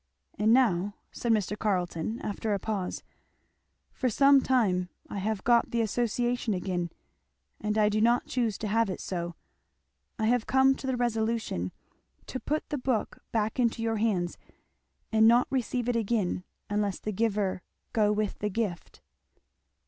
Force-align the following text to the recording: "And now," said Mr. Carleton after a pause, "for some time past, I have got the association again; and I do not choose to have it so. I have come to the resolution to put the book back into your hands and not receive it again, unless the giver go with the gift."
"And 0.39 0.51
now," 0.51 0.95
said 1.11 1.31
Mr. 1.31 1.55
Carleton 1.55 2.19
after 2.21 2.55
a 2.55 2.59
pause, 2.59 3.03
"for 3.93 4.09
some 4.09 4.41
time 4.41 4.87
past, 5.05 5.11
I 5.11 5.17
have 5.19 5.43
got 5.43 5.69
the 5.69 5.81
association 5.81 6.55
again; 6.55 6.89
and 7.59 7.77
I 7.77 7.87
do 7.87 8.01
not 8.01 8.25
choose 8.25 8.57
to 8.57 8.67
have 8.67 8.89
it 8.89 8.99
so. 8.99 9.35
I 10.17 10.25
have 10.25 10.47
come 10.47 10.73
to 10.73 10.87
the 10.87 10.97
resolution 10.97 11.71
to 12.25 12.39
put 12.39 12.69
the 12.69 12.79
book 12.79 13.19
back 13.31 13.59
into 13.59 13.83
your 13.83 13.97
hands 13.97 14.39
and 15.11 15.27
not 15.27 15.45
receive 15.51 15.87
it 15.87 15.95
again, 15.95 16.45
unless 16.67 16.97
the 16.99 17.11
giver 17.11 17.61
go 17.93 18.11
with 18.11 18.39
the 18.39 18.49
gift." 18.49 19.01